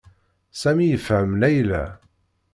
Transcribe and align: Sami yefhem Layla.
Sami 0.61 0.85
yefhem 0.87 1.29
Layla. 1.41 1.83